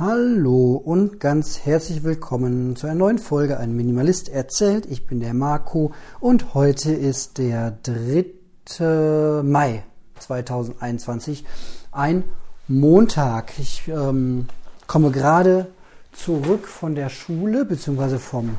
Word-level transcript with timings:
Hallo 0.00 0.74
und 0.76 1.18
ganz 1.18 1.58
herzlich 1.64 2.04
willkommen 2.04 2.76
zu 2.76 2.86
einer 2.86 2.94
neuen 2.94 3.18
Folge 3.18 3.58
Ein 3.58 3.74
Minimalist 3.74 4.28
erzählt. 4.28 4.86
Ich 4.86 5.08
bin 5.08 5.18
der 5.18 5.34
Marco 5.34 5.90
und 6.20 6.54
heute 6.54 6.92
ist 6.92 7.38
der 7.38 7.76
3. 7.82 9.42
Mai 9.42 9.82
2021, 10.20 11.44
ein 11.90 12.22
Montag. 12.68 13.58
Ich 13.58 13.88
ähm, 13.88 14.46
komme 14.86 15.10
gerade 15.10 15.66
zurück 16.12 16.68
von 16.68 16.94
der 16.94 17.08
Schule 17.08 17.64
bzw. 17.64 18.18
vom 18.18 18.56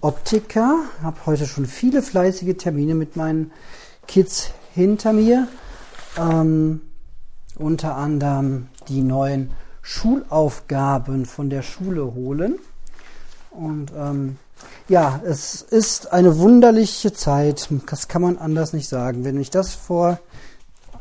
Optiker, 0.00 0.84
habe 1.02 1.18
heute 1.26 1.44
schon 1.44 1.66
viele 1.66 2.00
fleißige 2.00 2.56
Termine 2.56 2.94
mit 2.94 3.14
meinen 3.14 3.52
Kids 4.06 4.52
hinter 4.72 5.12
mir. 5.12 5.48
Ähm, 6.18 6.80
unter 7.58 7.94
anderem 7.94 8.68
die 8.88 9.02
neuen 9.02 9.50
Schulaufgaben 9.88 11.24
von 11.24 11.48
der 11.48 11.62
Schule 11.62 12.12
holen. 12.14 12.58
Und 13.50 13.90
ähm, 13.96 14.36
ja, 14.86 15.18
es 15.24 15.62
ist 15.62 16.12
eine 16.12 16.38
wunderliche 16.38 17.14
Zeit. 17.14 17.70
Das 17.88 18.06
kann 18.06 18.20
man 18.20 18.36
anders 18.36 18.74
nicht 18.74 18.86
sagen. 18.86 19.24
Wenn 19.24 19.40
ich 19.40 19.48
das 19.48 19.74
vor 19.74 20.18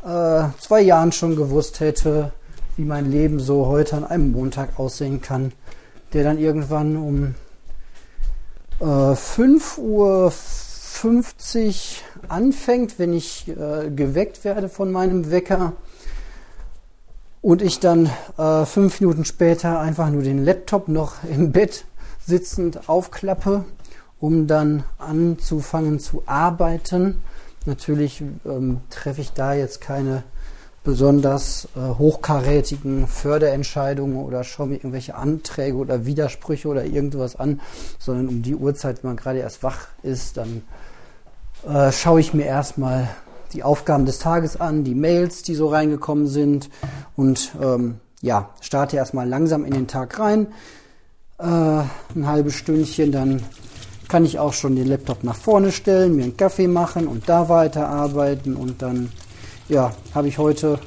äh, 0.06 0.44
zwei 0.62 0.80
Jahren 0.80 1.12
schon 1.12 1.36
gewusst 1.36 1.82
hätte, 1.82 2.32
wie 2.78 2.86
mein 2.86 3.12
Leben 3.12 3.42
so 3.42 3.66
heute 3.66 3.98
an 3.98 4.06
einem 4.06 4.32
Montag 4.32 4.80
aussehen 4.80 5.22
kann, 5.22 5.52
der 6.14 6.24
dann 6.24 6.38
irgendwann 6.38 6.96
um 6.96 7.36
äh, 8.80 8.86
5.50 8.86 9.80
Uhr 9.80 10.32
anfängt, 12.30 13.00
wenn 13.00 13.12
ich 13.12 13.50
äh, 13.50 13.92
geweckt 13.94 14.46
werde 14.46 14.70
von 14.70 14.94
meinem 14.94 15.30
Wecker 15.30 15.74
und 17.48 17.62
ich 17.62 17.80
dann 17.80 18.10
äh, 18.38 18.66
fünf 18.66 19.00
Minuten 19.00 19.24
später 19.24 19.80
einfach 19.80 20.10
nur 20.10 20.22
den 20.22 20.44
Laptop 20.44 20.90
noch 20.90 21.24
im 21.32 21.54
Bett 21.54 21.86
sitzend 22.26 22.90
aufklappe, 22.90 23.64
um 24.20 24.48
dann 24.48 24.84
anzufangen 24.98 26.02
zu 26.02 26.24
arbeiten. 26.26 27.22
Natürlich 27.66 28.22
ähm, 28.46 28.82
treffe 28.90 29.22
ich 29.22 29.32
da 29.32 29.54
jetzt 29.54 29.80
keine 29.80 30.24
besonders 30.84 31.70
äh, 31.78 31.80
hochkarätigen 31.80 33.08
Förderentscheidungen 33.08 34.18
oder 34.18 34.44
schaue 34.44 34.68
mir 34.68 34.76
irgendwelche 34.76 35.16
Anträge 35.16 35.78
oder 35.78 36.06
Widersprüche 36.06 36.68
oder 36.68 36.84
irgendwas 36.84 37.38
an, 37.38 37.62
sondern 37.98 38.28
um 38.28 38.42
die 38.42 38.56
Uhrzeit, 38.56 39.04
wenn 39.04 39.12
man 39.12 39.18
gerade 39.18 39.40
erst 39.40 39.64
wach 39.64 39.88
ist, 40.04 40.36
dann 40.36 40.64
äh, 41.66 41.94
schaue 41.94 42.20
ich 42.20 42.34
mir 42.34 42.46
erstmal 42.46 43.08
die 43.54 43.64
Aufgaben 43.64 44.06
des 44.06 44.20
Tages 44.20 44.60
an, 44.60 44.84
die 44.84 44.96
Mails, 44.96 45.44
die 45.44 45.56
so 45.56 45.68
reingekommen 45.68 46.28
sind 46.28 46.70
und 47.16 47.52
ähm, 47.62 48.00
ja, 48.22 48.50
starte 48.62 48.98
erstmal 48.98 49.28
langsam 49.28 49.64
in 49.64 49.72
den 49.72 49.88
Tag 49.88 50.20
rein. 50.20 50.48
Äh, 51.40 51.46
ein 51.46 52.26
halbes 52.26 52.56
Stündchen, 52.56 53.12
dann 53.12 53.44
kann 54.08 54.26
ich 54.26 54.40
auch 54.40 54.54
schon 54.54 54.76
den 54.76 54.88
Laptop 54.88 55.24
nach 55.24 55.36
vorne 55.36 55.72
stellen, 55.72 56.16
mir 56.16 56.24
einen 56.24 56.38
Kaffee 56.38 56.68
machen 56.68 57.08
und 57.08 57.28
da 57.28 57.50
weiterarbeiten 57.50 58.56
und 58.56 58.82
dann 58.82 59.12
ja, 59.70 59.92
habe 60.16 60.30
ich 60.30 60.38
heute 60.38 60.80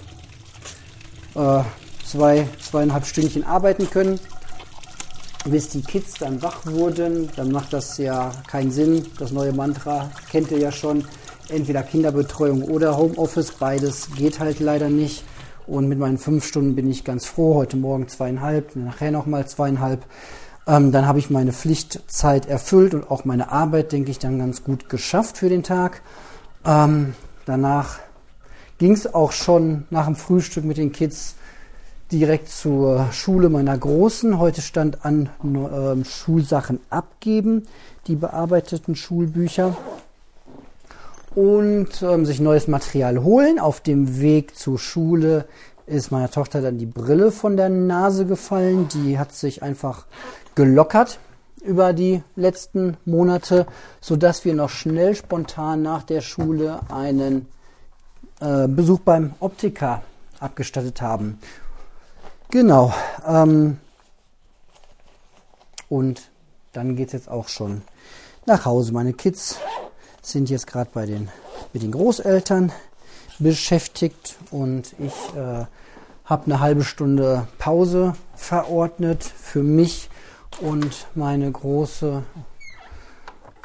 äh, 1.34 1.62
zwei, 2.05 2.48
zweieinhalb 2.61 3.06
Stündchen 3.06 3.45
arbeiten 3.45 3.89
können, 3.91 4.19
bis 5.45 5.69
die 5.69 5.83
Kids 5.83 6.14
dann 6.14 6.42
wach 6.42 6.64
wurden. 6.67 7.30
Dann 7.36 7.52
macht 7.52 7.72
das 7.72 7.98
ja 7.98 8.33
keinen 8.47 8.70
Sinn. 8.70 9.06
Das 9.19 9.33
neue 9.33 9.52
Mantra 9.52 10.11
kennt 10.30 10.50
ihr 10.50 10.58
ja 10.58 10.72
schon 10.72 11.05
entweder 11.50 11.82
Kinderbetreuung 11.82 12.62
oder 12.62 12.96
Homeoffice. 12.96 13.52
Beides 13.52 14.08
geht 14.16 14.40
halt 14.40 14.60
leider 14.60 14.88
nicht. 14.88 15.24
Und 15.66 15.88
mit 15.88 15.98
meinen 15.98 16.18
fünf 16.18 16.44
Stunden 16.44 16.74
bin 16.74 16.90
ich 16.90 17.04
ganz 17.04 17.26
froh. 17.26 17.54
Heute 17.54 17.76
Morgen 17.76 18.08
zweieinhalb, 18.08 18.74
nachher 18.76 19.12
nochmal 19.12 19.46
zweieinhalb. 19.46 20.04
Ähm, 20.66 20.92
dann 20.92 21.06
habe 21.06 21.18
ich 21.18 21.30
meine 21.30 21.52
Pflichtzeit 21.52 22.46
erfüllt 22.46 22.94
und 22.94 23.10
auch 23.10 23.24
meine 23.24 23.50
Arbeit, 23.50 23.92
denke 23.92 24.10
ich, 24.10 24.18
dann 24.18 24.38
ganz 24.38 24.64
gut 24.64 24.88
geschafft 24.88 25.38
für 25.38 25.48
den 25.48 25.62
Tag. 25.62 26.02
Ähm, 26.64 27.14
danach 27.46 27.98
ging 28.78 28.92
es 28.92 29.12
auch 29.12 29.33
schon 29.33 29.84
nach 29.90 30.06
dem 30.06 30.16
Frühstück 30.16 30.64
mit 30.64 30.77
den 30.77 30.92
Kids 30.92 31.34
direkt 32.10 32.48
zur 32.48 33.12
Schule 33.12 33.48
meiner 33.48 33.77
Großen. 33.77 34.39
Heute 34.39 34.62
stand 34.62 35.05
an 35.05 35.28
äh, 35.44 36.05
Schulsachen 36.05 36.80
abgeben, 36.90 37.64
die 38.06 38.16
bearbeiteten 38.16 38.96
Schulbücher 38.96 39.77
und 41.35 42.02
ähm, 42.02 42.27
sich 42.27 42.41
neues 42.41 42.68
Material 42.68 43.23
holen. 43.23 43.58
Auf 43.58 43.80
dem 43.80 44.20
Weg 44.20 44.57
zur 44.57 44.79
Schule 44.79 45.46
ist 45.86 46.11
meiner 46.11 46.30
Tochter 46.30 46.61
dann 46.61 46.79
die 46.79 46.86
Brille 46.86 47.33
von 47.33 47.57
der 47.57 47.68
Nase 47.68 48.27
gefallen. 48.27 48.89
Die 48.89 49.18
hat 49.18 49.33
sich 49.33 49.63
einfach 49.63 50.07
gelockert 50.55 51.19
über 51.63 51.92
die 51.92 52.23
letzten 52.36 52.96
Monate, 53.05 53.67
so 54.01 54.17
dass 54.17 54.45
wir 54.45 54.55
noch 54.55 54.70
schnell 54.70 55.14
spontan 55.14 55.83
nach 55.83 56.02
der 56.02 56.20
Schule 56.20 56.80
einen 56.89 57.46
äh, 58.40 58.67
Besuch 58.67 59.01
beim 59.01 59.35
Optiker 59.40 60.02
abgestattet 60.39 61.02
haben. 61.02 61.39
Genau. 62.51 62.92
Ähm, 63.27 63.79
und 65.89 66.30
dann 66.73 66.96
geht 66.96 67.08
es 67.08 67.13
jetzt 67.13 67.29
auch 67.29 67.48
schon 67.48 67.83
nach 68.46 68.64
Hause. 68.64 68.92
Meine 68.92 69.13
Kids 69.13 69.58
sind 70.23 70.51
jetzt 70.51 70.67
gerade 70.67 70.91
bei 70.92 71.07
den 71.07 71.29
mit 71.73 71.83
den 71.83 71.92
Großeltern 71.92 72.73
beschäftigt 73.39 74.36
und 74.51 74.95
ich 74.98 75.36
äh, 75.36 75.64
habe 76.25 76.45
eine 76.47 76.61
halbe 76.61 76.85
Stunde 76.85 77.47
Pause 77.58 78.14
verordnet 78.35 79.25
für 79.25 79.63
mich 79.63 80.11
und 80.61 81.07
meine 81.14 81.51
große 81.51 82.23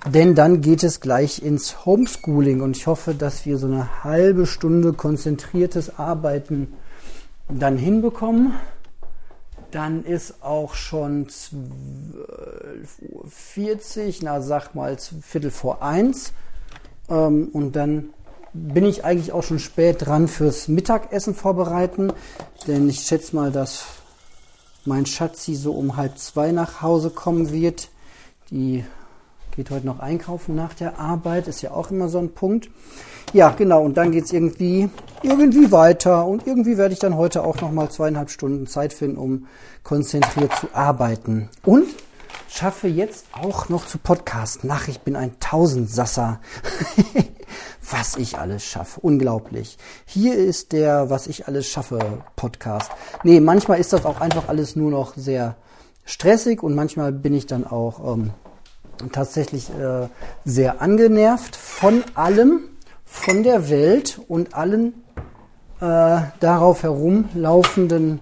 denn 0.08 0.36
dann 0.36 0.62
geht 0.62 0.84
es 0.84 1.00
gleich 1.00 1.42
ins 1.42 1.84
Homeschooling 1.84 2.62
und 2.62 2.78
ich 2.78 2.86
hoffe, 2.86 3.16
dass 3.16 3.48
wir 3.48 3.58
so 3.58 3.66
eine 3.66 4.04
halbe 4.04 4.46
Stunde 4.46 4.94
konzentriertes 4.94 5.98
Arbeiten 5.98 6.74
dann 7.50 7.76
hinbekommen. 7.78 8.54
Dann 9.76 10.04
ist 10.06 10.42
auch 10.42 10.74
schon 10.74 11.28
12.40 11.28 14.20
na 14.22 14.40
sag 14.40 14.74
mal 14.74 14.96
Viertel 15.22 15.52
vor 15.52 15.84
eins. 15.84 16.32
Ähm, 17.10 17.50
und 17.52 17.76
dann 17.76 18.14
bin 18.54 18.86
ich 18.86 19.04
eigentlich 19.04 19.34
auch 19.34 19.44
schon 19.44 19.60
spät 19.60 20.06
dran 20.06 20.30
fürs 20.30 20.70
Mittagessen 20.70 21.36
vorbereiten, 21.36 22.14
denn 22.68 22.88
ich 22.88 23.02
schätze 23.02 23.36
mal, 23.36 23.52
dass 23.52 23.84
mein 24.86 25.06
Schatzi 25.06 25.56
so 25.56 25.74
um 25.74 25.98
halb 25.98 26.18
zwei 26.20 26.54
nach 26.54 26.82
Hause 26.82 27.10
kommen 27.10 27.52
wird. 27.52 27.90
Die 28.52 28.86
geht 29.56 29.72
heute 29.72 29.86
noch 29.86 30.00
einkaufen 30.00 30.56
nach 30.56 30.74
der 30.74 31.00
Arbeit, 31.00 31.48
ist 31.48 31.62
ja 31.62 31.72
auch 31.72 31.92
immer 31.92 32.10
so 32.10 32.20
ein 32.20 32.34
Punkt. 32.34 32.70
Ja, 33.34 33.50
genau, 33.50 33.84
und 33.84 33.98
dann 33.98 34.12
geht 34.12 34.26
es 34.26 34.34
irgendwie, 34.34 34.90
irgendwie 35.24 35.72
weiter 35.72 36.26
und 36.26 36.46
irgendwie 36.48 36.78
werde 36.78 36.94
ich 36.94 37.00
dann 37.00 37.18
heute 37.18 37.44
auch 37.44 37.60
nochmal 37.62 37.90
zweieinhalb 37.90 38.30
Stunden 38.30 38.68
Zeit 38.68 38.94
finden, 38.94 39.18
um 39.18 39.48
konzentriert 39.84 40.54
zu 40.56 40.68
arbeiten. 40.74 41.50
Und 41.64 41.88
schaffe 42.48 42.88
jetzt 42.88 43.26
auch 43.34 43.70
noch 43.70 43.86
zu 43.86 43.98
podcasten. 43.98 44.70
Ach, 44.72 44.88
ich 44.88 45.02
bin 45.02 45.16
ein 45.16 45.40
Tausendsasser. 45.40 46.40
was 47.92 48.16
ich 48.18 48.38
alles 48.38 48.64
schaffe. 48.64 49.00
Unglaublich. 49.02 49.78
Hier 50.06 50.36
ist 50.36 50.72
der 50.72 51.10
Was 51.10 51.28
ich 51.28 51.48
alles 51.48 51.68
schaffe 51.68 52.24
Podcast. 52.36 52.92
Nee, 53.24 53.40
manchmal 53.40 53.80
ist 53.80 53.94
das 53.94 54.06
auch 54.06 54.22
einfach 54.22 54.48
alles 54.48 54.76
nur 54.76 54.92
noch 54.92 55.16
sehr 55.16 55.56
stressig 56.06 56.64
und 56.64 56.76
manchmal 56.76 57.12
bin 57.12 57.34
ich 57.34 57.46
dann 57.46 57.66
auch 57.66 58.14
ähm, 58.14 58.32
tatsächlich 59.12 59.70
äh, 59.70 60.08
sehr 60.44 60.82
angenervt 60.82 61.56
von 61.56 62.04
allem, 62.16 62.62
von 63.06 63.44
der 63.44 63.70
Welt 63.70 64.20
und 64.28 64.54
allen 64.54 65.04
äh, 65.80 66.22
darauf 66.40 66.84
herumlaufenden 66.84 68.20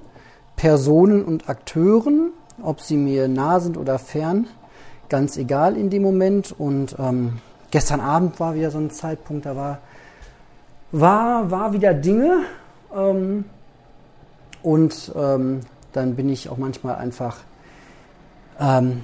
Personen 0.55 1.23
und 1.23 1.49
Akteuren 1.49 2.31
ob 2.61 2.81
sie 2.81 2.97
mir 2.97 3.27
nah 3.27 3.59
sind 3.59 3.77
oder 3.77 3.97
fern, 3.97 4.47
ganz 5.09 5.37
egal 5.37 5.77
in 5.77 5.89
dem 5.89 6.03
Moment. 6.03 6.53
Und 6.57 6.95
ähm, 6.99 7.39
gestern 7.71 7.99
Abend 7.99 8.39
war 8.39 8.55
wieder 8.55 8.71
so 8.71 8.77
ein 8.77 8.91
Zeitpunkt, 8.91 9.45
da 9.45 9.55
war, 9.55 9.79
war, 10.91 11.49
war 11.49 11.73
wieder 11.73 11.93
Dinge. 11.93 12.41
Ähm, 12.95 13.45
und 14.61 15.11
ähm, 15.15 15.61
dann 15.91 16.15
bin 16.15 16.29
ich 16.29 16.49
auch 16.49 16.57
manchmal 16.57 16.95
einfach, 16.95 17.37
ähm, 18.59 19.03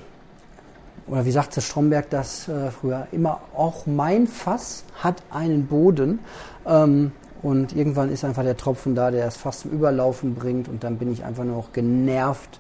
oder 1.10 1.26
wie 1.26 1.32
sagte 1.32 1.62
Stromberg 1.62 2.10
das 2.10 2.48
äh, 2.48 2.72
früher, 2.72 3.08
immer 3.12 3.42
auch 3.56 3.86
mein 3.86 4.28
Fass 4.28 4.84
hat 5.02 5.24
einen 5.32 5.66
Boden. 5.66 6.20
Ähm, 6.66 7.12
und 7.42 7.76
irgendwann 7.76 8.12
ist 8.12 8.26
einfach 8.26 8.44
der 8.44 8.58
Tropfen 8.58 8.96
da, 8.96 9.12
der 9.12 9.26
es 9.26 9.38
fast 9.38 9.62
zum 9.62 9.72
Überlaufen 9.72 10.36
bringt. 10.36 10.68
Und 10.68 10.84
dann 10.84 10.98
bin 10.98 11.12
ich 11.12 11.24
einfach 11.24 11.46
nur 11.46 11.56
noch 11.56 11.72
genervt 11.72 12.60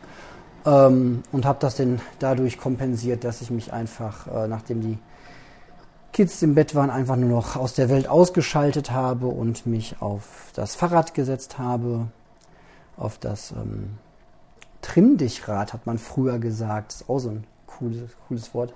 ähm, 0.65 1.23
und 1.31 1.45
habe 1.45 1.59
das 1.59 1.75
dann 1.75 2.01
dadurch 2.19 2.57
kompensiert, 2.57 3.23
dass 3.23 3.41
ich 3.41 3.51
mich 3.51 3.73
einfach, 3.73 4.27
äh, 4.27 4.47
nachdem 4.47 4.81
die 4.81 4.97
Kids 6.13 6.41
im 6.41 6.55
Bett 6.55 6.73
waren, 6.75 6.89
einfach 6.89 7.17
nur 7.17 7.29
noch 7.29 7.55
aus 7.55 7.73
der 7.73 7.89
Welt 7.89 8.07
ausgeschaltet 8.07 8.89
habe 8.91 9.27
und 9.27 9.65
mich 9.67 10.01
auf 10.01 10.51
das 10.55 10.75
Fahrrad 10.75 11.13
gesetzt 11.13 11.59
habe, 11.59 12.07
auf 12.97 13.17
das 13.19 13.51
ähm, 13.51 13.97
Trimm-Dich-Rad, 14.81 15.73
hat 15.73 15.85
man 15.85 15.97
früher 15.97 16.39
gesagt. 16.39 16.93
Das 16.93 17.01
ist 17.01 17.09
auch 17.09 17.19
so 17.19 17.29
ein 17.29 17.43
cooles, 17.79 17.97
cooles 18.27 18.53
Wort. 18.53 18.73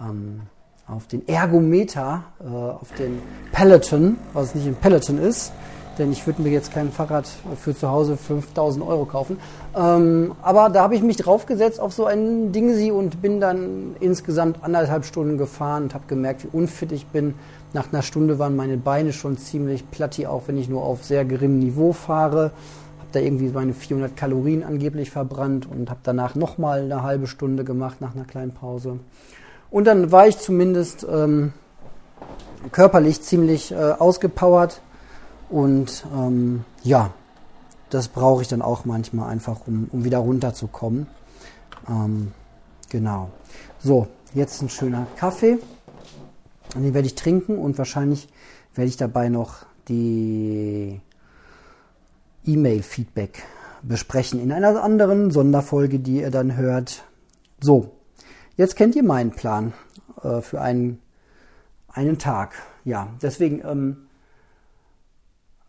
Ähm, 0.00 0.42
auf 0.86 1.06
den 1.06 1.26
Ergometer, 1.26 2.24
äh, 2.40 2.46
auf 2.46 2.92
den 2.98 3.20
Peloton, 3.52 4.18
was 4.34 4.54
nicht 4.54 4.66
ein 4.66 4.74
Peloton 4.74 5.18
ist, 5.18 5.52
denn 5.98 6.12
ich 6.12 6.26
würde 6.26 6.42
mir 6.42 6.50
jetzt 6.50 6.72
kein 6.72 6.90
Fahrrad 6.90 7.28
für 7.60 7.74
zu 7.74 7.88
Hause 7.88 8.16
5000 8.16 8.84
Euro 8.84 9.04
kaufen. 9.04 9.38
Ähm, 9.76 10.34
aber 10.42 10.68
da 10.68 10.82
habe 10.82 10.94
ich 10.94 11.02
mich 11.02 11.16
draufgesetzt 11.16 11.80
auf 11.80 11.92
so 11.92 12.04
ein 12.04 12.52
Dingsi 12.52 12.90
und 12.90 13.22
bin 13.22 13.40
dann 13.40 13.96
insgesamt 14.00 14.62
anderthalb 14.62 15.04
Stunden 15.04 15.38
gefahren 15.38 15.84
und 15.84 15.94
habe 15.94 16.04
gemerkt, 16.06 16.44
wie 16.44 16.48
unfit 16.56 16.92
ich 16.92 17.06
bin. 17.06 17.34
Nach 17.72 17.92
einer 17.92 18.02
Stunde 18.02 18.38
waren 18.38 18.56
meine 18.56 18.76
Beine 18.76 19.12
schon 19.12 19.38
ziemlich 19.38 19.90
platti, 19.90 20.26
auch 20.26 20.42
wenn 20.46 20.58
ich 20.58 20.68
nur 20.68 20.82
auf 20.82 21.04
sehr 21.04 21.24
geringem 21.24 21.60
Niveau 21.60 21.92
fahre. 21.92 22.50
Da 23.14 23.20
irgendwie 23.20 23.48
meine 23.48 23.74
400 23.74 24.16
Kalorien 24.16 24.64
angeblich 24.64 25.10
verbrannt 25.10 25.66
und 25.70 25.88
habe 25.88 26.00
danach 26.02 26.34
nochmal 26.34 26.82
eine 26.82 27.02
halbe 27.02 27.26
Stunde 27.26 27.62
gemacht 27.62 28.00
nach 28.00 28.14
einer 28.14 28.24
kleinen 28.24 28.52
Pause. 28.52 28.98
Und 29.70 29.84
dann 29.84 30.10
war 30.10 30.26
ich 30.26 30.38
zumindest 30.38 31.06
ähm, 31.08 31.52
körperlich 32.72 33.22
ziemlich 33.22 33.72
äh, 33.72 33.76
ausgepowert 33.76 34.80
und 35.48 36.04
ähm, 36.12 36.64
ja, 36.82 37.12
das 37.90 38.08
brauche 38.08 38.42
ich 38.42 38.48
dann 38.48 38.62
auch 38.62 38.84
manchmal 38.84 39.30
einfach, 39.30 39.60
um, 39.66 39.88
um 39.92 40.04
wieder 40.04 40.18
runterzukommen. 40.18 41.06
Ähm, 41.88 42.32
genau. 42.88 43.30
So, 43.78 44.08
jetzt 44.32 44.62
ein 44.62 44.68
schöner 44.68 45.06
Kaffee. 45.16 45.58
Den 46.74 46.94
werde 46.94 47.06
ich 47.06 47.14
trinken 47.14 47.58
und 47.58 47.78
wahrscheinlich 47.78 48.28
werde 48.74 48.88
ich 48.88 48.96
dabei 48.96 49.28
noch 49.28 49.66
die 49.88 51.00
E-Mail-Feedback 52.44 53.42
besprechen 53.82 54.40
in 54.40 54.52
einer 54.52 54.82
anderen 54.82 55.30
Sonderfolge, 55.30 55.98
die 55.98 56.20
ihr 56.20 56.30
dann 56.30 56.56
hört. 56.56 57.04
So, 57.60 57.96
jetzt 58.56 58.76
kennt 58.76 58.96
ihr 58.96 59.02
meinen 59.02 59.32
Plan 59.32 59.72
äh, 60.22 60.40
für 60.40 60.60
einen, 60.60 61.00
einen 61.88 62.18
Tag. 62.18 62.54
Ja, 62.84 63.08
deswegen 63.22 63.62
ähm, 63.64 63.96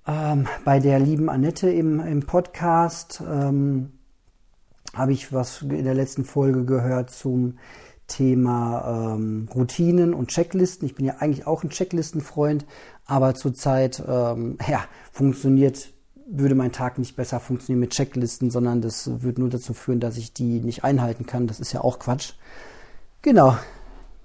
ähm, 0.08 0.48
bei 0.64 0.80
der 0.80 1.00
lieben 1.00 1.30
Annette 1.30 1.70
im, 1.70 2.00
im 2.00 2.26
Podcast 2.26 3.24
ähm, 3.28 3.94
habe 4.94 5.14
ich 5.14 5.34
was 5.34 5.62
in 5.62 5.84
der 5.84 5.94
letzten 5.94 6.26
Folge 6.26 6.64
gehört 6.66 7.10
zum 7.10 7.58
Thema 8.08 9.16
ähm, 9.16 9.50
Routinen 9.54 10.14
und 10.14 10.30
Checklisten. 10.30 10.86
Ich 10.86 10.96
bin 10.96 11.06
ja 11.06 11.16
eigentlich 11.20 11.48
auch 11.48 11.64
ein 11.64 11.70
Checklistenfreund, 11.70 12.66
aber 13.06 13.34
zurzeit 13.34 14.04
ähm, 14.08 14.58
ja, 14.68 14.86
funktioniert, 15.12 15.95
würde 16.28 16.56
mein 16.56 16.72
Tag 16.72 16.98
nicht 16.98 17.16
besser 17.16 17.40
funktionieren 17.40 17.80
mit 17.80 17.92
Checklisten, 17.92 18.50
sondern 18.50 18.82
das 18.82 19.22
würde 19.22 19.42
nur 19.42 19.50
dazu 19.50 19.74
führen, 19.74 20.00
dass 20.00 20.18
ich 20.18 20.34
die 20.34 20.60
nicht 20.60 20.84
einhalten 20.84 21.26
kann. 21.26 21.48
Das 21.48 21.60
ist 21.60 21.72
ja 21.74 21.82
auch 21.82 22.00
Quatsch. 22.00 22.34
Genau. 23.22 23.58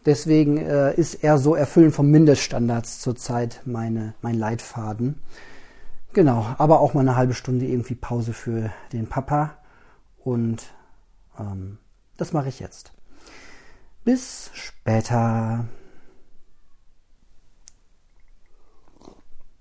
Deswegen 0.07 0.57
äh, 0.57 0.95
ist 0.95 1.15
eher 1.15 1.37
so 1.37 1.55
Erfüllen 1.55 1.93
von 1.93 2.11
Mindeststandards 2.11 3.01
zurzeit 3.01 3.61
meine, 3.67 4.15
mein 4.23 4.35
Leitfaden. 4.35 5.21
Genau, 6.13 6.47
aber 6.59 6.81
auch 6.81 6.95
mal 6.95 7.01
eine 7.01 7.17
halbe 7.17 7.35
Stunde 7.35 7.67
irgendwie 7.67 7.95
Pause 7.95 8.33
für 8.33 8.71
den 8.93 9.07
Papa. 9.07 9.59
Und 10.25 10.65
ähm, 11.39 11.79
das 12.17 12.33
mache 12.33 12.49
ich 12.49 12.61
jetzt. 12.61 12.93
Bis 14.05 14.51
später. 14.55 15.67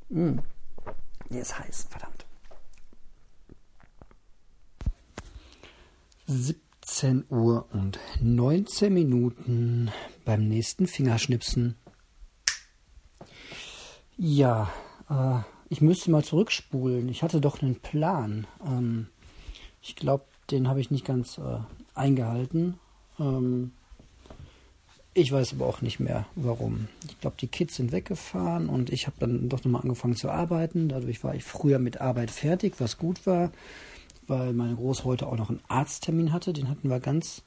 Mmh. 0.08 0.42
Nee, 1.30 1.40
ist 1.40 1.60
heiß, 1.60 1.88
verdammt. 1.90 2.19
17 6.30 7.26
Uhr 7.32 7.66
und 7.74 7.98
19 8.22 8.94
Minuten 8.94 9.90
beim 10.26 10.48
nächsten 10.48 10.86
Fingerschnipsen. 10.86 11.76
Ja, 14.16 14.72
äh, 15.10 15.40
ich 15.70 15.82
müsste 15.82 16.12
mal 16.12 16.24
zurückspulen. 16.24 17.10
Ich 17.10 17.24
hatte 17.24 17.42
doch 17.42 17.64
einen 17.64 17.80
Plan. 17.80 18.46
Ähm, 18.64 19.08
ich 19.82 19.96
glaube, 19.96 20.26
den 20.52 20.68
habe 20.68 20.82
ich 20.82 20.92
nicht 20.92 21.04
ganz 21.04 21.40
äh, 21.40 21.58
eingehalten. 21.96 22.80
Ähm, 23.20 23.72
ich 25.16 25.32
weiß 25.32 25.54
aber 25.54 25.66
auch 25.66 25.82
nicht 25.82 26.00
mehr, 26.00 26.28
warum. 26.36 26.90
Ich 27.08 27.20
glaube, 27.20 27.38
die 27.42 27.48
Kids 27.48 27.76
sind 27.76 27.92
weggefahren 27.92 28.70
und 28.70 28.92
ich 28.92 29.08
habe 29.08 29.18
dann 29.20 29.50
doch 29.50 29.64
nochmal 29.64 29.82
angefangen 29.82 30.16
zu 30.16 30.30
arbeiten. 30.30 30.90
Dadurch 30.90 31.24
war 31.24 31.34
ich 31.34 31.44
früher 31.44 31.80
mit 31.80 32.02
Arbeit 32.02 32.30
fertig, 32.30 32.76
was 32.78 33.00
gut 33.00 33.26
war, 33.26 33.52
weil 34.30 34.54
meine 34.54 34.76
Groß 34.76 35.04
heute 35.04 35.28
auch 35.28 35.38
noch 35.38 35.50
einen 35.50 35.62
Arzttermin 35.68 36.32
hatte. 36.32 36.54
Den 36.54 36.70
hatten 36.70 36.90
wir 36.90 37.00
ganz, 37.00 37.42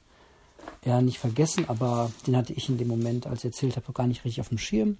ja, 0.85 1.01
nicht 1.01 1.19
vergessen, 1.19 1.65
aber 1.67 2.11
den 2.27 2.35
hatte 2.35 2.53
ich 2.53 2.69
in 2.69 2.77
dem 2.77 2.87
Moment, 2.87 3.25
als 3.27 3.39
ich 3.39 3.45
erzählt 3.45 3.75
habe, 3.75 3.93
gar 3.93 4.07
nicht 4.07 4.25
richtig 4.25 4.41
auf 4.41 4.49
dem 4.49 4.57
Schirm. 4.57 4.97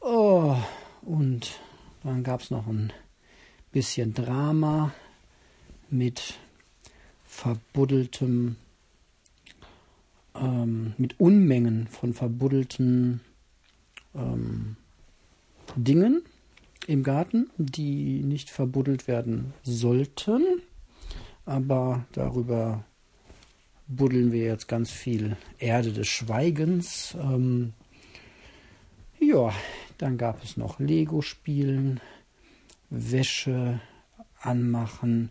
Oh, 0.00 0.56
und 1.02 1.58
dann 2.04 2.22
gab 2.22 2.40
es 2.42 2.50
noch 2.50 2.66
ein 2.66 2.92
bisschen 3.72 4.14
Drama 4.14 4.92
mit 5.90 6.34
verbuddeltem, 7.24 8.56
ähm, 10.34 10.94
mit 10.98 11.18
Unmengen 11.18 11.88
von 11.88 12.14
verbuddelten 12.14 13.20
ähm, 14.14 14.76
Dingen 15.74 16.22
im 16.86 17.02
Garten, 17.02 17.50
die 17.58 18.22
nicht 18.22 18.50
verbuddelt 18.50 19.08
werden 19.08 19.52
sollten. 19.62 20.62
Aber 21.46 22.04
darüber 22.12 22.84
buddeln 23.88 24.32
wir 24.32 24.44
jetzt 24.44 24.68
ganz 24.68 24.90
viel 24.90 25.36
Erde 25.58 25.92
des 25.92 26.08
Schweigens. 26.08 27.16
Ähm, 27.18 27.72
ja, 29.18 29.52
dann 29.98 30.18
gab 30.18 30.42
es 30.42 30.56
noch 30.56 30.78
Lego-Spielen, 30.78 32.00
Wäsche 32.90 33.80
anmachen, 34.40 35.30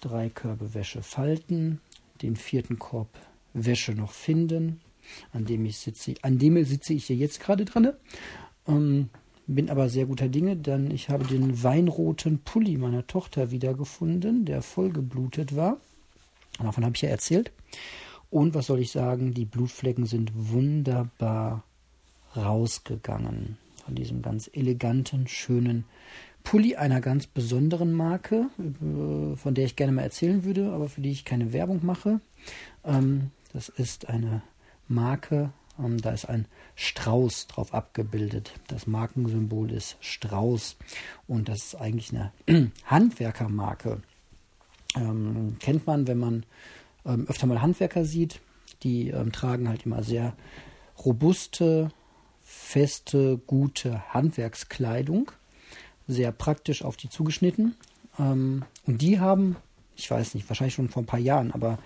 drei 0.00 0.28
Körbe 0.28 0.74
Wäsche 0.74 1.02
falten, 1.02 1.80
den 2.22 2.36
vierten 2.36 2.78
Korb 2.78 3.08
Wäsche 3.52 3.92
noch 3.92 4.12
finden, 4.12 4.80
an 5.32 5.44
dem 5.46 5.64
ich 5.64 5.78
sitze, 5.78 6.14
an 6.22 6.38
dem 6.38 6.62
sitze 6.64 6.92
ich 6.92 7.06
hier 7.06 7.16
jetzt 7.16 7.40
gerade 7.40 7.64
dran. 7.64 7.92
Ähm, 8.66 9.08
bin 9.46 9.70
aber 9.70 9.88
sehr 9.88 10.06
guter 10.06 10.28
Dinge, 10.28 10.56
denn 10.56 10.90
ich 10.90 11.08
habe 11.08 11.24
den 11.24 11.62
weinroten 11.62 12.40
Pulli 12.40 12.76
meiner 12.76 13.06
Tochter 13.06 13.50
wiedergefunden, 13.50 14.44
der 14.44 14.62
vollgeblutet 14.62 15.54
war. 15.54 15.78
Davon 16.58 16.84
habe 16.84 16.96
ich 16.96 17.02
ja 17.02 17.10
erzählt. 17.10 17.52
Und 18.30 18.54
was 18.54 18.66
soll 18.66 18.80
ich 18.80 18.90
sagen, 18.90 19.34
die 19.34 19.44
Blutflecken 19.44 20.06
sind 20.06 20.32
wunderbar 20.34 21.62
rausgegangen. 22.36 23.56
Von 23.84 23.94
diesem 23.94 24.20
ganz 24.20 24.50
eleganten, 24.52 25.28
schönen 25.28 25.84
Pulli 26.42 26.76
einer 26.76 27.00
ganz 27.00 27.26
besonderen 27.26 27.92
Marke, 27.92 28.48
äh, 28.58 29.36
von 29.36 29.54
der 29.54 29.64
ich 29.64 29.76
gerne 29.76 29.92
mal 29.92 30.02
erzählen 30.02 30.44
würde, 30.44 30.72
aber 30.72 30.88
für 30.88 31.00
die 31.00 31.10
ich 31.10 31.24
keine 31.24 31.52
Werbung 31.52 31.84
mache. 31.84 32.20
Ähm, 32.84 33.30
das 33.52 33.68
ist 33.68 34.08
eine 34.08 34.42
Marke, 34.88 35.50
da 35.78 36.10
ist 36.10 36.26
ein 36.26 36.46
Strauß 36.74 37.48
drauf 37.48 37.74
abgebildet. 37.74 38.52
Das 38.68 38.86
Markensymbol 38.86 39.70
ist 39.72 39.96
Strauß 40.00 40.76
und 41.26 41.48
das 41.48 41.58
ist 41.58 41.74
eigentlich 41.76 42.12
eine 42.12 42.32
Handwerkermarke. 42.84 44.00
Ähm, 44.94 45.56
kennt 45.60 45.86
man, 45.86 46.06
wenn 46.06 46.18
man 46.18 46.46
öfter 47.04 47.46
mal 47.46 47.62
Handwerker 47.62 48.04
sieht. 48.04 48.40
Die 48.82 49.14
tragen 49.32 49.68
halt 49.68 49.86
immer 49.86 50.02
sehr 50.02 50.36
robuste, 51.04 51.90
feste, 52.42 53.38
gute 53.38 54.14
Handwerkskleidung, 54.14 55.32
sehr 56.06 56.30
praktisch 56.32 56.84
auf 56.84 56.96
die 56.96 57.08
zugeschnitten. 57.08 57.74
Ähm, 58.18 58.64
und 58.86 59.02
die 59.02 59.18
haben, 59.18 59.56
ich 59.96 60.10
weiß 60.10 60.34
nicht, 60.34 60.48
wahrscheinlich 60.48 60.74
schon 60.74 60.88
vor 60.88 61.02
ein 61.02 61.06
paar 61.06 61.20
Jahren, 61.20 61.52
aber 61.52 61.78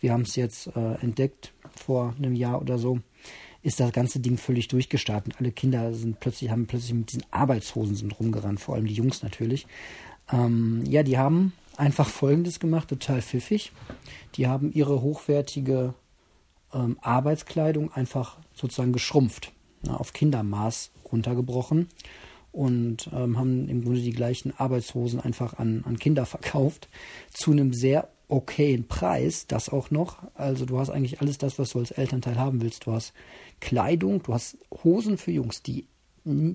wir 0.00 0.12
haben 0.12 0.22
es 0.22 0.36
jetzt 0.36 0.68
äh, 0.68 0.94
entdeckt 1.00 1.52
vor 1.74 2.14
einem 2.16 2.34
Jahr 2.34 2.60
oder 2.60 2.78
so, 2.78 3.00
ist 3.62 3.80
das 3.80 3.92
ganze 3.92 4.20
Ding 4.20 4.38
völlig 4.38 4.68
durchgestartet. 4.68 5.34
Alle 5.38 5.50
Kinder 5.50 5.92
sind 5.92 6.20
plötzlich, 6.20 6.50
haben 6.50 6.66
plötzlich 6.66 6.94
mit 6.94 7.12
diesen 7.12 7.24
Arbeitshosen 7.30 7.96
sind 7.96 8.18
rumgerannt, 8.18 8.60
vor 8.60 8.74
allem 8.74 8.86
die 8.86 8.94
Jungs 8.94 9.22
natürlich. 9.22 9.66
Ähm, 10.32 10.84
ja, 10.86 11.02
die 11.02 11.18
haben 11.18 11.52
einfach 11.76 12.08
Folgendes 12.08 12.60
gemacht, 12.60 12.88
total 12.88 13.22
pfiffig. 13.22 13.72
Die 14.36 14.46
haben 14.46 14.72
ihre 14.72 15.02
hochwertige 15.02 15.94
ähm, 16.72 16.98
Arbeitskleidung 17.00 17.92
einfach 17.92 18.38
sozusagen 18.54 18.92
geschrumpft 18.92 19.52
auf 19.88 20.12
Kindermaß 20.12 20.90
runtergebrochen 21.12 21.88
und 22.56 23.10
ähm, 23.12 23.38
haben 23.38 23.68
im 23.68 23.84
Grunde 23.84 24.00
die 24.00 24.12
gleichen 24.12 24.54
Arbeitshosen 24.56 25.20
einfach 25.20 25.58
an, 25.58 25.84
an 25.84 25.98
Kinder 25.98 26.24
verkauft 26.24 26.88
zu 27.30 27.52
einem 27.52 27.74
sehr 27.74 28.08
okayen 28.28 28.88
Preis, 28.88 29.46
das 29.46 29.68
auch 29.68 29.90
noch. 29.90 30.22
Also 30.34 30.64
du 30.64 30.78
hast 30.78 30.88
eigentlich 30.88 31.20
alles 31.20 31.36
das, 31.36 31.58
was 31.58 31.70
du 31.70 31.80
als 31.80 31.90
Elternteil 31.90 32.36
haben 32.38 32.62
willst. 32.62 32.86
Du 32.86 32.92
hast 32.92 33.12
Kleidung, 33.60 34.22
du 34.22 34.32
hast 34.32 34.56
Hosen 34.82 35.18
für 35.18 35.32
Jungs, 35.32 35.62
die 35.62 35.86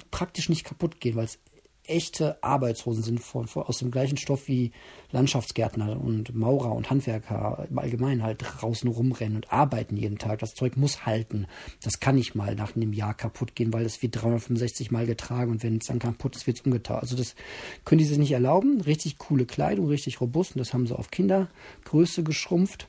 praktisch 0.10 0.50
nicht 0.50 0.66
kaputt 0.66 1.00
gehen, 1.00 1.16
weil 1.16 1.26
es 1.26 1.38
echte 1.86 2.42
Arbeitshosen 2.44 3.04
sind 3.04 3.20
von, 3.20 3.48
von, 3.48 3.64
aus 3.64 3.80
dem 3.80 3.92
gleichen 3.92 4.18
Stoff 4.18 4.48
wie 4.48 4.72
Landschaftsgärtner 5.12 6.00
und 6.00 6.34
Maurer 6.36 6.74
und 6.74 6.90
Handwerker 6.90 7.68
im 7.70 7.80
Allgemeinen 7.80 8.24
halt 8.24 8.42
draußen 8.42 8.90
rumrennen 8.90 9.36
und 9.36 9.52
arbeiten 9.52 9.98
jeden 9.98 10.18
Tag. 10.18 10.40
Das 10.40 10.54
Zeug 10.54 10.78
muss 10.78 11.06
halten. 11.06 11.48
Das 11.84 12.00
kann 12.00 12.16
nicht 12.16 12.36
mal 12.36 12.56
nach 12.56 12.76
einem 12.76 12.94
Jahr 12.94 13.14
kaputt 13.14 13.56
gehen, 13.56 13.74
weil 13.74 13.86
es 13.86 14.02
wird 14.02 14.22
365 14.22 14.92
Mal 14.92 15.06
getragen 15.06 15.52
und 15.52 15.64
wenn 15.64 15.78
es 15.78 15.88
dann 15.88 16.00
kaputt 16.00 16.36
ist, 16.36 16.48
wird 16.48 16.60
es 16.60 16.66
umgetauscht. 16.66 17.02
Also 17.02 17.16
das 17.16 17.36
können 17.84 18.00
die 18.00 18.06
sich 18.06 18.18
nicht 18.18 18.32
erlauben. 18.32 18.82
Richtig 18.82 19.18
coole 19.18 19.46
Kleidung, 19.46 19.88
richtig 19.88 20.22
robust 20.22 20.56
und 20.56 20.60
das 20.60 20.74
haben 20.74 20.88
sie 20.88 20.98
auf 20.98 21.12
Kindergröße 21.12 22.24
geschrumpft. 22.24 22.88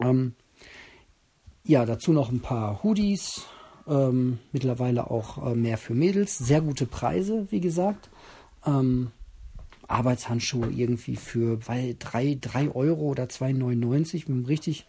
Ähm, 0.00 0.34
ja, 1.66 1.86
dazu 1.86 2.12
noch 2.12 2.30
ein 2.30 2.40
paar 2.40 2.82
Hoodies, 2.82 3.46
ähm, 3.86 4.38
mittlerweile 4.52 5.10
auch 5.10 5.46
äh, 5.46 5.54
mehr 5.54 5.78
für 5.78 5.94
Mädels. 5.94 6.38
Sehr 6.38 6.60
gute 6.60 6.86
Preise, 6.86 7.46
wie 7.50 7.60
gesagt. 7.60 8.10
Ähm, 8.66 9.10
Arbeitshandschuhe 9.88 10.70
irgendwie 10.70 11.16
für 11.16 11.58
3, 11.58 11.96
3 12.40 12.70
Euro 12.70 13.02
oder 13.02 13.24
2,99 13.24 14.30
mit 14.30 14.48
richtig 14.48 14.86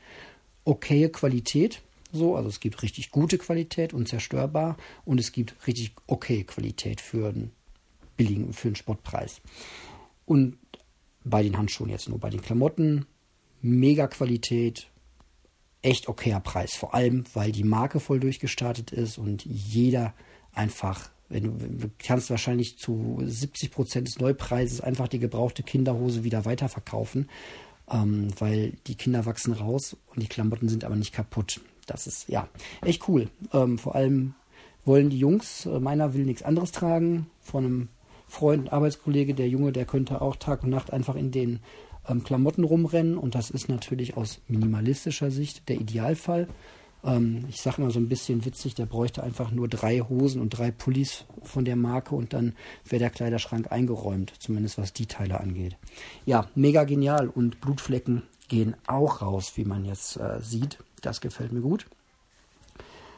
okaye 0.63 1.09
Qualität. 1.09 1.81
So, 2.11 2.35
also 2.35 2.47
es 2.47 2.59
gibt 2.59 2.81
richtig 2.81 3.11
gute 3.11 3.37
Qualität, 3.37 3.93
unzerstörbar, 3.93 4.77
und 5.03 5.19
es 5.19 5.31
gibt 5.33 5.67
richtig 5.67 5.91
okay 6.07 6.43
Qualität 6.43 7.01
für 7.01 7.29
einen 7.29 7.51
billigen, 8.15 8.53
für 8.53 8.69
einen 8.69 8.75
Spottpreis. 8.75 9.41
Und 10.25 10.57
bei 11.25 11.43
den 11.43 11.57
Handschuhen 11.57 11.89
jetzt 11.89 12.07
nur, 12.07 12.19
bei 12.19 12.29
den 12.29 12.41
Klamotten, 12.41 13.05
mega 13.61 14.07
Qualität, 14.07 14.87
echt 15.85 16.09
okayer 16.09 16.39
Preis. 16.39 16.75
Vor 16.75 16.93
allem, 16.93 17.23
weil 17.33 17.51
die 17.51 17.63
Marke 17.63 17.99
voll 17.99 18.19
durchgestartet 18.19 18.91
ist 18.91 19.17
und 19.17 19.45
jeder 19.45 20.13
einfach, 20.53 21.09
wenn 21.29 21.43
du, 21.43 21.51
du 21.51 21.91
kannst 21.99 22.29
wahrscheinlich 22.29 22.77
zu 22.77 23.19
70 23.23 23.71
Prozent 23.71 24.07
des 24.07 24.19
Neupreises 24.19 24.81
einfach 24.81 25.07
die 25.07 25.19
gebrauchte 25.19 25.63
Kinderhose 25.63 26.23
wieder 26.23 26.43
weiterverkaufen, 26.45 27.29
ähm, 27.89 28.29
weil 28.39 28.73
die 28.87 28.95
Kinder 28.95 29.25
wachsen 29.25 29.53
raus 29.53 29.95
und 30.07 30.23
die 30.23 30.27
Klamotten 30.27 30.69
sind 30.69 30.83
aber 30.83 30.95
nicht 30.95 31.13
kaputt. 31.13 31.61
Das 31.85 32.07
ist 32.07 32.27
ja 32.29 32.49
echt 32.81 33.07
cool. 33.07 33.29
Ähm, 33.53 33.77
vor 33.77 33.95
allem 33.95 34.33
wollen 34.85 35.11
die 35.11 35.19
Jungs, 35.19 35.67
äh, 35.67 35.79
meiner 35.79 36.15
will 36.15 36.25
nichts 36.25 36.41
anderes 36.41 36.71
tragen, 36.71 37.27
von 37.41 37.65
einem 37.65 37.89
Freund, 38.27 38.73
Arbeitskollege, 38.73 39.35
der 39.35 39.47
Junge, 39.47 39.71
der 39.71 39.85
könnte 39.85 40.19
auch 40.21 40.35
Tag 40.35 40.63
und 40.63 40.71
Nacht 40.71 40.91
einfach 40.91 41.15
in 41.15 41.31
den 41.31 41.59
ähm, 42.07 42.23
Klamotten 42.23 42.63
rumrennen 42.63 43.17
und 43.17 43.35
das 43.35 43.49
ist 43.49 43.69
natürlich 43.69 44.17
aus 44.17 44.39
minimalistischer 44.47 45.31
Sicht 45.31 45.67
der 45.69 45.79
Idealfall. 45.79 46.47
Ähm, 47.03 47.45
ich 47.49 47.61
sage 47.61 47.81
mal 47.81 47.91
so 47.91 47.99
ein 47.99 48.09
bisschen 48.09 48.45
witzig, 48.45 48.75
der 48.75 48.85
bräuchte 48.85 49.23
einfach 49.23 49.51
nur 49.51 49.67
drei 49.67 49.99
Hosen 49.99 50.41
und 50.41 50.49
drei 50.49 50.71
Pullis 50.71 51.25
von 51.43 51.65
der 51.65 51.75
Marke 51.75 52.15
und 52.15 52.33
dann 52.33 52.53
wäre 52.85 52.99
der 52.99 53.09
Kleiderschrank 53.09 53.71
eingeräumt, 53.71 54.33
zumindest 54.39 54.77
was 54.77 54.93
die 54.93 55.05
Teile 55.05 55.39
angeht. 55.39 55.77
Ja, 56.25 56.49
mega 56.55 56.83
genial 56.83 57.29
und 57.29 57.61
Blutflecken 57.61 58.23
gehen 58.47 58.75
auch 58.87 59.21
raus, 59.21 59.53
wie 59.55 59.65
man 59.65 59.85
jetzt 59.85 60.17
äh, 60.17 60.41
sieht. 60.41 60.79
Das 61.01 61.21
gefällt 61.21 61.51
mir 61.51 61.61
gut. 61.61 61.85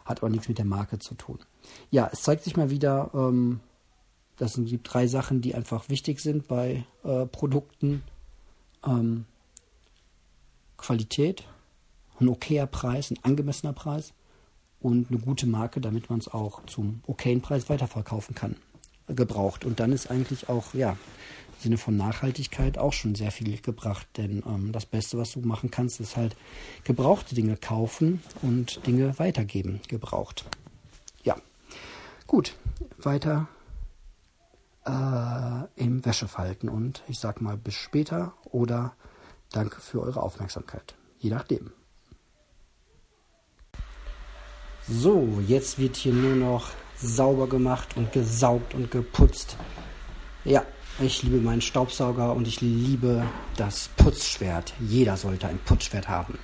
Hat 0.05 0.19
aber 0.19 0.29
nichts 0.29 0.47
mit 0.47 0.57
der 0.57 0.65
Marke 0.65 0.99
zu 0.99 1.15
tun. 1.15 1.39
Ja, 1.91 2.09
es 2.11 2.21
zeigt 2.21 2.43
sich 2.43 2.55
mal 2.55 2.69
wieder, 2.69 3.11
ähm, 3.13 3.59
das 4.37 4.53
sind 4.53 4.69
die 4.69 4.81
drei 4.81 5.07
Sachen, 5.07 5.41
die 5.41 5.55
einfach 5.55 5.89
wichtig 5.89 6.19
sind 6.21 6.47
bei 6.47 6.85
äh, 7.03 7.25
Produkten 7.25 8.03
ähm, 8.85 9.25
Qualität, 10.77 11.43
ein 12.19 12.29
okayer 12.29 12.67
Preis, 12.67 13.11
ein 13.11 13.19
angemessener 13.23 13.73
Preis 13.73 14.13
und 14.79 15.09
eine 15.09 15.19
gute 15.19 15.47
Marke, 15.47 15.81
damit 15.81 16.09
man 16.09 16.19
es 16.19 16.27
auch 16.27 16.65
zum 16.65 17.01
okayen 17.07 17.41
Preis 17.41 17.69
weiterverkaufen 17.69 18.35
kann, 18.35 18.55
gebraucht. 19.07 19.65
Und 19.65 19.79
dann 19.79 19.91
ist 19.91 20.09
eigentlich 20.09 20.49
auch, 20.49 20.73
ja, 20.73 20.91
im 20.91 21.63
Sinne 21.63 21.77
von 21.77 21.97
Nachhaltigkeit 21.97 22.77
auch 22.77 22.93
schon 22.93 23.15
sehr 23.15 23.31
viel 23.31 23.59
gebracht. 23.59 24.07
Denn 24.17 24.43
ähm, 24.45 24.71
das 24.71 24.85
Beste, 24.85 25.17
was 25.17 25.31
du 25.31 25.41
machen 25.41 25.71
kannst, 25.71 25.99
ist 25.99 26.15
halt 26.15 26.35
gebrauchte 26.83 27.33
Dinge 27.33 27.57
kaufen 27.57 28.21
und 28.41 28.85
Dinge 28.85 29.17
weitergeben, 29.17 29.81
gebraucht. 29.87 30.45
Ja, 31.23 31.35
gut, 32.27 32.55
weiter 32.99 33.47
äh, 34.87 35.83
im 35.83 36.05
Wäschefalten. 36.05 36.69
Und 36.69 37.03
ich 37.07 37.19
sag 37.19 37.41
mal 37.41 37.57
bis 37.57 37.75
später 37.75 38.33
oder 38.45 38.93
danke 39.51 39.81
für 39.81 40.01
eure 40.01 40.21
Aufmerksamkeit. 40.21 40.95
Je 41.19 41.29
nachdem. 41.29 41.71
So, 44.87 45.41
jetzt 45.45 45.79
wird 45.79 45.97
hier 45.97 46.13
nur 46.13 46.35
noch 46.35 46.69
sauber 46.95 47.47
gemacht 47.47 47.97
und 47.97 48.13
gesaugt 48.13 48.73
und 48.73 48.89
geputzt. 48.89 49.57
Ja, 50.45 50.63
ich 50.99 51.23
liebe 51.23 51.37
meinen 51.37 51.61
Staubsauger 51.61 52.33
und 52.33 52.47
ich 52.47 52.61
liebe 52.61 53.23
das 53.57 53.89
Putzschwert. 53.97 54.73
Jeder 54.79 55.17
sollte 55.17 55.47
ein 55.47 55.59
Putzschwert 55.59 56.07
haben. 56.07 56.39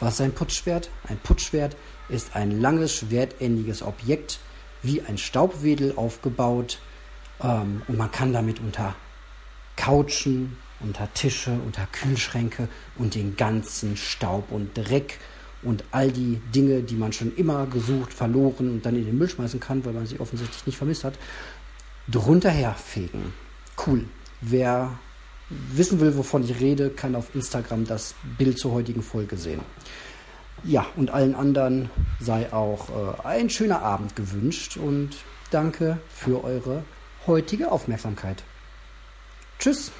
Was 0.00 0.14
ist 0.14 0.20
ein 0.22 0.34
Putzschwert? 0.34 0.90
Ein 1.06 1.18
Putzschwert 1.18 1.76
ist 2.08 2.34
ein 2.34 2.60
langes, 2.60 2.96
schwertändiges 2.96 3.82
Objekt, 3.82 4.40
wie 4.82 5.02
ein 5.02 5.18
Staubwedel 5.18 5.94
aufgebaut, 5.94 6.78
ähm, 7.42 7.82
und 7.86 7.96
man 7.96 8.10
kann 8.10 8.32
damit 8.32 8.60
unter 8.60 8.94
Couchen, 9.76 10.56
unter 10.80 11.12
Tische, 11.14 11.52
unter 11.64 11.86
Kühlschränke 11.92 12.68
und 12.96 13.14
den 13.14 13.36
ganzen 13.36 13.96
Staub 13.96 14.50
und 14.50 14.76
Dreck 14.76 15.18
und 15.62 15.84
all 15.92 16.10
die 16.10 16.40
Dinge, 16.54 16.82
die 16.82 16.96
man 16.96 17.12
schon 17.12 17.34
immer 17.36 17.66
gesucht, 17.66 18.12
verloren 18.12 18.68
und 18.68 18.84
dann 18.84 18.96
in 18.96 19.06
den 19.06 19.16
Müll 19.16 19.28
schmeißen 19.28 19.60
kann, 19.60 19.84
weil 19.84 19.92
man 19.92 20.06
sie 20.06 20.20
offensichtlich 20.20 20.66
nicht 20.66 20.76
vermisst 20.76 21.04
hat, 21.04 21.14
drunter 22.08 22.50
herfegen. 22.50 23.32
Cool. 23.86 24.04
Wer 24.40 24.98
wissen 25.48 26.00
will, 26.00 26.16
wovon 26.16 26.42
ich 26.44 26.60
rede, 26.60 26.90
kann 26.90 27.14
auf 27.14 27.34
Instagram 27.34 27.86
das 27.86 28.14
Bild 28.38 28.58
zur 28.58 28.72
heutigen 28.72 29.02
Folge 29.02 29.36
sehen. 29.36 29.60
Ja, 30.64 30.86
und 30.96 31.10
allen 31.10 31.34
anderen 31.34 31.90
sei 32.20 32.52
auch 32.52 32.88
äh, 32.88 33.26
ein 33.26 33.50
schöner 33.50 33.82
Abend 33.82 34.14
gewünscht 34.16 34.76
und 34.76 35.10
danke 35.50 35.98
für 36.08 36.44
eure 36.44 36.84
heutige 37.26 37.70
Aufmerksamkeit. 37.70 38.42
Tschüss! 39.58 39.92